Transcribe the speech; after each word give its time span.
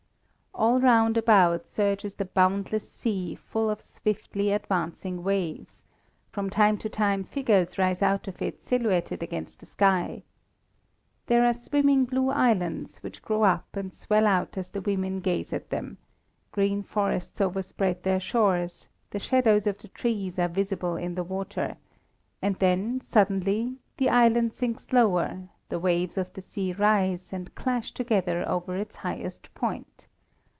All 0.53 0.79
round 0.79 1.17
about 1.17 1.65
surges 1.65 2.13
the 2.15 2.25
boundless 2.25 2.87
sea 2.87 3.35
full 3.35 3.67
of 3.69 3.81
swiftly 3.81 4.51
advancing 4.51 5.23
waves; 5.23 5.85
from 6.29 6.49
time 6.51 6.77
to 6.79 6.89
time 6.89 7.23
figures 7.23 7.79
rise 7.79 8.03
out 8.03 8.27
of 8.27 8.41
it 8.43 8.63
silhouetted 8.63 9.23
against 9.23 9.59
the 9.61 9.65
sky. 9.65 10.21
There 11.25 11.43
are 11.45 11.53
swimming 11.53 12.05
blue 12.05 12.29
islands, 12.29 12.97
which 12.97 13.23
grow 13.23 13.41
up 13.43 13.75
and 13.75 13.91
swell 13.91 14.27
out 14.27 14.55
as 14.55 14.69
the 14.69 14.81
women 14.81 15.19
gaze 15.21 15.51
at 15.51 15.71
them, 15.71 15.97
green 16.51 16.83
forests 16.83 17.41
overspread 17.41 18.03
their 18.03 18.19
shores, 18.19 18.87
the 19.09 19.19
shadows 19.19 19.65
of 19.65 19.79
the 19.79 19.87
trees 19.87 20.37
are 20.37 20.49
visible 20.49 20.95
in 20.95 21.15
the 21.15 21.23
water; 21.23 21.75
and 22.39 22.55
then, 22.57 22.99
suddenly, 23.01 23.77
the 23.97 24.09
island 24.09 24.53
sinks 24.53 24.93
lower, 24.93 25.47
the 25.69 25.79
waves 25.79 26.19
of 26.19 26.31
the 26.33 26.41
sea 26.41 26.71
rise, 26.71 27.33
and 27.33 27.55
clash 27.55 27.93
together 27.93 28.47
over 28.47 28.75
its 28.75 28.97
highest 28.97 29.51
point. 29.55 30.07